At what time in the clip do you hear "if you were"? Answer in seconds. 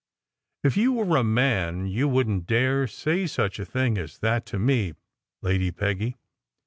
0.63-1.15